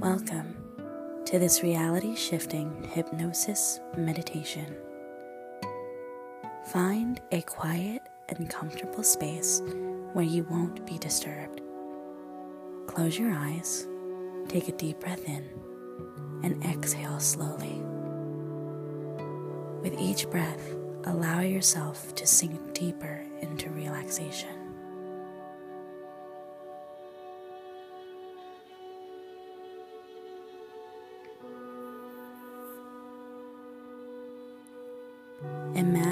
[0.00, 0.54] Welcome
[1.24, 4.76] to this reality shifting hypnosis meditation.
[6.66, 9.60] Find a quiet and comfortable space
[10.12, 11.62] where you won't be disturbed.
[12.86, 13.88] Close your eyes,
[14.46, 15.44] take a deep breath in,
[16.44, 17.82] and exhale slowly.
[19.82, 24.57] With each breath, allow yourself to sink deeper into relaxation.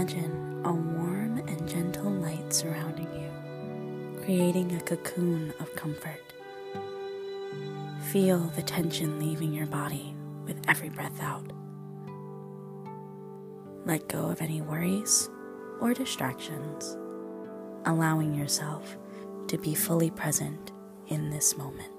[0.06, 6.22] Imagine a warm and gentle light surrounding you, creating a cocoon of comfort.
[8.12, 11.50] Feel the tension leaving your body with every breath out.
[13.84, 15.28] Let go of any worries
[15.80, 16.96] or distractions,
[17.84, 18.96] allowing yourself
[19.48, 20.70] to be fully present
[21.08, 21.95] in this moment.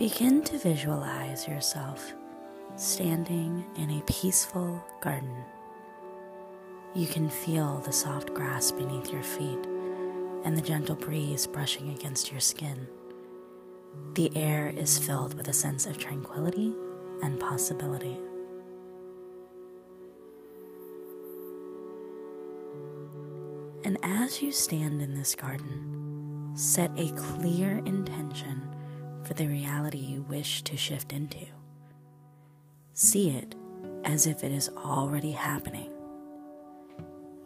[0.00, 2.14] Begin to visualize yourself
[2.74, 5.44] standing in a peaceful garden.
[6.94, 9.58] You can feel the soft grass beneath your feet
[10.42, 12.88] and the gentle breeze brushing against your skin.
[14.14, 16.72] The air is filled with a sense of tranquility
[17.22, 18.16] and possibility.
[23.84, 28.69] And as you stand in this garden, set a clear intention
[29.30, 31.46] for the reality you wish to shift into.
[32.94, 33.54] See it
[34.02, 35.92] as if it is already happening.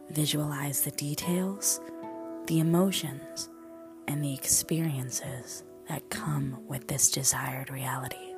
[0.09, 1.83] Visualize the details,
[2.47, 3.51] the emotions,
[4.08, 8.33] and the experiences that come with this desired reality.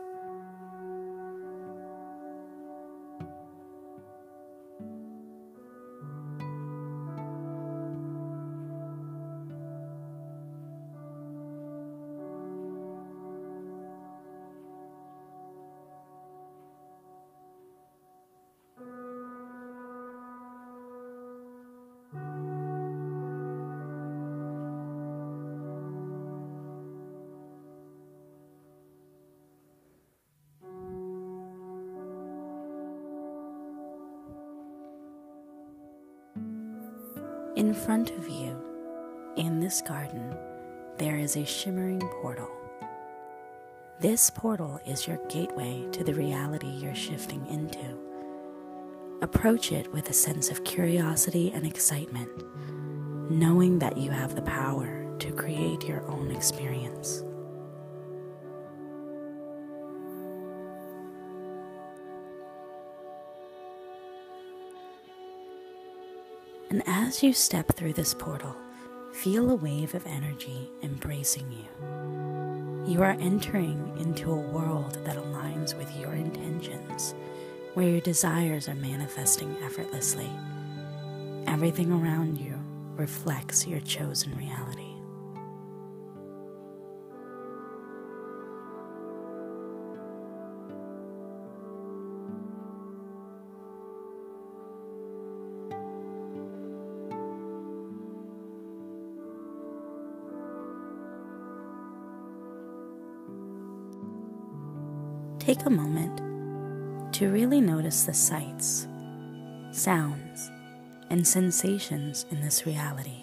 [37.56, 38.54] In front of you,
[39.36, 40.36] in this garden,
[40.98, 42.50] there is a shimmering portal.
[43.98, 47.96] This portal is your gateway to the reality you're shifting into.
[49.22, 52.28] Approach it with a sense of curiosity and excitement,
[53.30, 57.24] knowing that you have the power to create your own experience.
[66.68, 68.56] And as you step through this portal,
[69.12, 72.92] feel a wave of energy embracing you.
[72.92, 77.14] You are entering into a world that aligns with your intentions,
[77.74, 80.30] where your desires are manifesting effortlessly.
[81.46, 82.58] Everything around you
[82.96, 84.85] reflects your chosen reality.
[105.46, 108.88] Take a moment to really notice the sights,
[109.70, 110.50] sounds,
[111.08, 113.22] and sensations in this reality.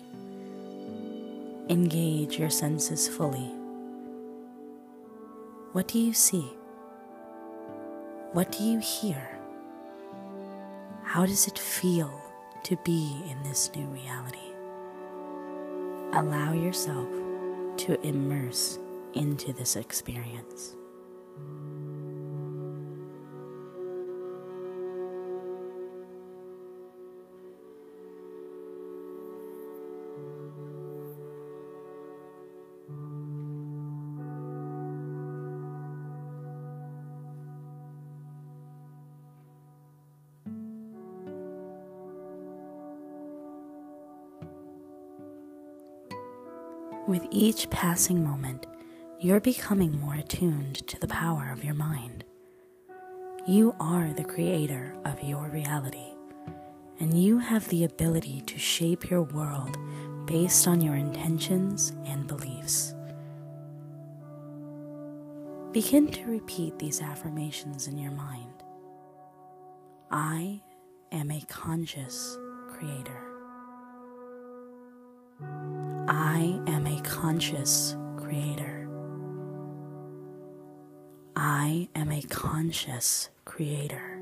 [1.68, 3.52] Engage your senses fully.
[5.74, 6.50] What do you see?
[8.32, 9.38] What do you hear?
[11.04, 12.22] How does it feel
[12.64, 14.54] to be in this new reality?
[16.14, 17.10] Allow yourself
[17.80, 18.80] to immerse
[19.14, 20.78] into this experience.
[47.06, 48.66] With each passing moment,
[49.20, 52.24] you're becoming more attuned to the power of your mind.
[53.46, 56.14] You are the creator of your reality,
[57.02, 59.78] and you have the ability to shape your world
[60.28, 62.96] based on your intentions and beliefs.
[65.74, 68.64] Begin to repeat these affirmations in your mind.
[70.10, 70.62] I
[71.12, 72.38] am a conscious
[72.70, 73.33] creator.
[77.24, 78.86] Conscious creator.
[81.38, 84.20] I am a conscious creator.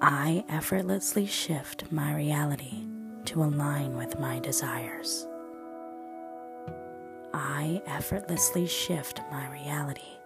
[0.00, 2.86] I effortlessly shift my reality
[3.26, 5.26] to align with my desires.
[7.34, 10.16] I effortlessly shift my reality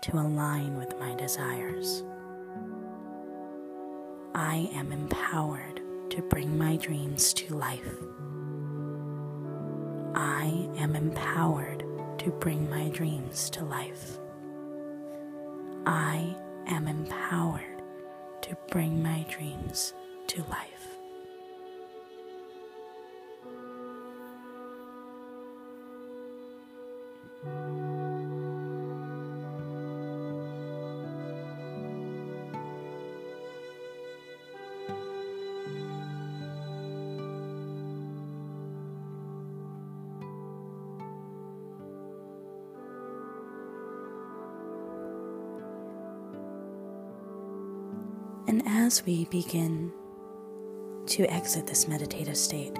[0.00, 2.02] to align with my desires.
[4.34, 5.82] I am empowered
[6.12, 7.94] to bring my dreams to life.
[10.14, 11.84] I am empowered
[12.18, 14.18] to bring my dreams to life.
[15.86, 16.36] I
[16.66, 17.82] am empowered
[18.42, 19.94] to bring my dreams
[20.28, 20.80] to life.
[48.50, 49.92] And as we begin
[51.06, 52.76] to exit this meditative state,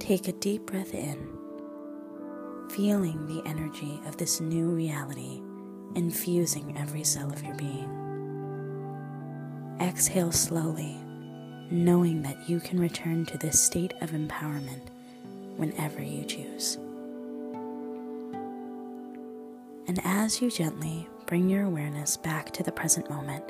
[0.00, 1.28] take a deep breath in,
[2.70, 5.40] feeling the energy of this new reality
[5.94, 7.88] infusing every cell of your being.
[9.80, 10.96] Exhale slowly,
[11.70, 14.88] knowing that you can return to this state of empowerment
[15.56, 16.78] whenever you choose.
[19.86, 23.44] And as you gently bring your awareness back to the present moment,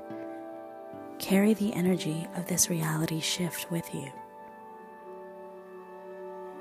[1.19, 4.12] Carry the energy of this reality shift with you.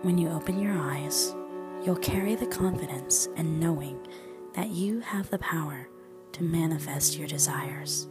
[0.04, 1.34] When you open your eyes,
[1.84, 4.00] you'll carry the confidence and knowing
[4.54, 5.88] that you have the power
[6.34, 8.08] to manifest your desires.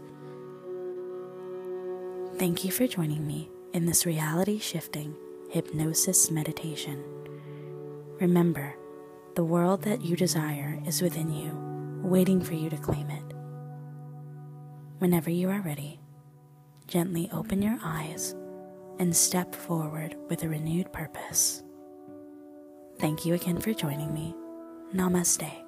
[2.39, 5.15] Thank you for joining me in this reality shifting
[5.51, 7.05] hypnosis meditation.
[8.21, 8.75] Remember,
[9.35, 11.53] the world that you desire is within you,
[12.03, 13.35] waiting for you to claim it.
[14.99, 16.02] Whenever you are ready,
[16.93, 18.37] gently open your eyes
[18.99, 21.63] and step forward with a renewed purpose.
[22.99, 24.35] Thank you again for joining me.
[24.95, 25.62] Namaste.